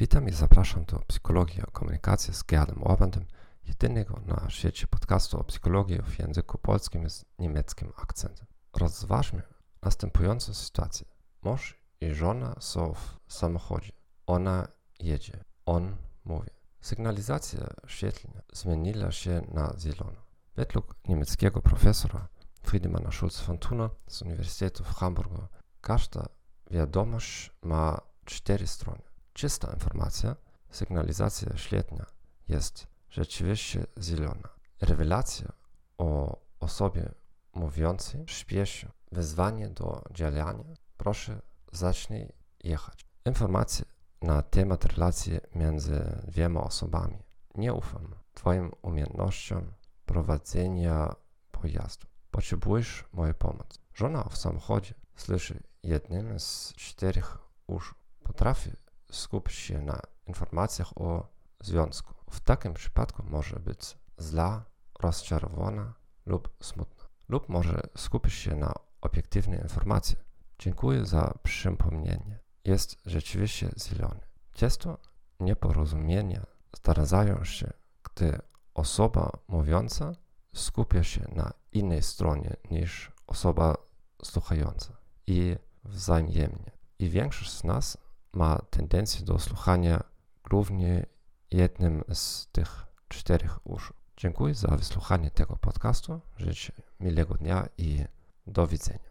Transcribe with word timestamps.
Witam 0.00 0.28
i 0.28 0.32
zapraszam 0.32 0.84
do 0.84 0.98
Psychologii 0.98 1.62
o 1.62 1.70
komunikacji 1.70 2.34
z 2.34 2.42
Gerdem 2.42 2.82
Orbandem, 2.82 3.26
jedynego 3.64 4.20
na 4.26 4.50
świecie 4.50 4.86
podcastu 4.86 5.40
o 5.40 5.44
psychologii 5.44 6.02
w 6.02 6.18
języku 6.18 6.58
polskim 6.58 7.10
z 7.10 7.24
niemieckim 7.38 7.92
akcentem. 7.96 8.46
Rozważmy 8.76 9.42
następującą 9.82 10.54
sytuację. 10.54 11.06
Mąż 11.42 11.80
i 12.00 12.14
żona 12.14 12.56
są 12.60 12.94
w 12.94 13.32
samochodzie. 13.32 13.92
Ona 14.26 14.68
jedzie, 15.00 15.44
on 15.66 15.96
mówi. 16.24 16.50
Sygnalizacja 16.80 17.66
świetlna 17.86 18.42
zmieniła 18.52 19.12
się 19.12 19.42
na 19.52 19.74
zielono. 19.78 20.22
Według 20.56 20.94
niemieckiego 21.08 21.62
profesora 21.62 22.28
Friedemana 22.62 23.10
Schulz-von 23.10 23.58
Thuna 23.58 23.90
z 24.08 24.22
Uniwersytetu 24.22 24.84
w 24.84 24.94
Hamburgu 24.94 25.46
każda 25.80 26.28
wiadomość 26.70 27.50
ma 27.62 28.00
cztery 28.24 28.66
strony. 28.66 29.09
Czysta 29.40 29.72
informacja, 29.72 30.36
sygnalizacja 30.70 31.56
świetna 31.56 32.06
jest 32.48 32.86
rzeczywiście 33.10 33.86
zielona. 34.02 34.48
Rewelacja 34.80 35.52
o 35.98 36.40
osobie 36.58 37.12
mówiącej 37.54 38.24
śpieszy, 38.28 38.88
wezwanie 39.12 39.68
do 39.68 40.02
działania, 40.10 40.74
proszę 40.96 41.42
zacznij 41.72 42.32
jechać. 42.64 43.06
Informacje 43.26 43.84
na 44.22 44.42
temat 44.42 44.84
relacji 44.84 45.38
między 45.54 46.22
dwiema 46.28 46.60
osobami. 46.60 47.18
Nie 47.54 47.74
ufam 47.74 48.14
Twoim 48.34 48.72
umiejętnościom 48.82 49.72
prowadzenia 50.06 51.14
pojazdu. 51.52 52.06
Potrzebujesz 52.30 53.04
mojej 53.12 53.34
pomocy. 53.34 53.78
Żona 53.94 54.24
w 54.24 54.36
samochodzie 54.36 54.94
słyszy 55.16 55.62
jednym 55.82 56.40
z 56.40 56.72
czterech 56.76 57.38
uszu. 57.66 57.94
Potrafi 58.22 58.70
skupić 59.10 59.54
się 59.54 59.80
na 59.80 60.00
informacjach 60.26 60.98
o 60.98 61.28
związku. 61.60 62.14
W 62.30 62.40
takim 62.40 62.74
przypadku 62.74 63.22
może 63.26 63.56
być 63.56 63.98
zła, 64.18 64.64
rozczarowana 65.00 65.94
lub 66.26 66.48
smutna. 66.60 67.04
Lub 67.28 67.48
może 67.48 67.80
skupić 67.96 68.34
się 68.34 68.54
na 68.54 68.72
obiektywnej 69.00 69.60
informacji. 69.60 70.16
Dziękuję 70.58 71.06
za 71.06 71.34
przypomnienie. 71.42 72.38
Jest 72.64 72.96
rzeczywiście 73.06 73.70
zielony. 73.88 74.20
Często 74.52 74.98
nieporozumienia 75.40 76.46
zdarzają 76.76 77.44
się, 77.44 77.72
gdy 78.02 78.38
osoba 78.74 79.30
mówiąca 79.48 80.12
skupia 80.54 81.04
się 81.04 81.28
na 81.32 81.52
innej 81.72 82.02
stronie 82.02 82.56
niż 82.70 83.12
osoba 83.26 83.76
słuchająca 84.24 84.96
i 85.26 85.56
wzajemnie. 85.84 86.70
I 86.98 87.08
większość 87.08 87.50
z 87.52 87.64
nas 87.64 87.98
ma 88.32 88.58
tendencję 88.70 89.24
do 89.24 89.38
słuchania 89.38 90.02
głównie 90.50 91.06
jednym 91.50 92.04
z 92.14 92.46
tych 92.52 92.86
czterech 93.08 93.66
uszu. 93.66 93.94
Dziękuję 94.16 94.54
za 94.54 94.76
wysłuchanie 94.76 95.30
tego 95.30 95.56
podcastu. 95.56 96.20
Życzę 96.36 96.72
miłego 97.00 97.34
dnia 97.34 97.68
i 97.78 98.04
do 98.46 98.66
widzenia. 98.66 99.09